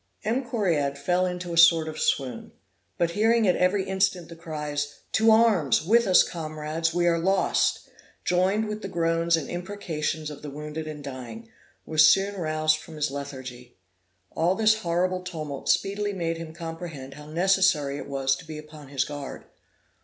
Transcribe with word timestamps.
M. 0.25 0.43
Correard 0.43 0.97
fell 0.97 1.27
into 1.27 1.53
a 1.53 1.57
sort 1.59 1.87
of 1.87 1.99
swoon; 1.99 2.53
but 2.97 3.11
hearing 3.11 3.47
at 3.47 3.55
every 3.55 3.83
instant 3.87 4.29
the 4.29 4.35
cries, 4.35 4.95
To 5.11 5.29
Arms! 5.29 5.85
with 5.85 6.07
us 6.07 6.23
comrades; 6.23 6.91
we 6.91 7.05
are 7.05 7.19
lost! 7.19 7.87
joined 8.25 8.67
with 8.67 8.81
the 8.81 8.87
groans 8.87 9.37
and 9.37 9.47
imprecations 9.47 10.31
of 10.31 10.41
the 10.41 10.49
wounded 10.49 10.87
and 10.87 11.03
dying, 11.03 11.49
was 11.85 12.07
soon 12.11 12.33
roused 12.33 12.77
from 12.77 12.95
his 12.95 13.11
lethargy. 13.11 13.77
All 14.31 14.55
this 14.55 14.79
horrible 14.79 15.21
tumult 15.21 15.69
speedily 15.69 16.13
made 16.13 16.37
him 16.37 16.51
comprehend 16.51 17.13
how 17.13 17.27
necessary 17.27 17.99
it 17.99 18.09
was 18.09 18.35
to 18.37 18.45
be 18.47 18.57
upon 18.57 18.87
his 18.87 19.05
guard. 19.05 19.45